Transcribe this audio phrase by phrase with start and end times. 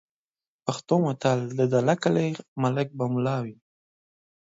[0.65, 2.27] پښتو متل: "د دله کلي
[2.61, 3.55] ملک به مُلا وي"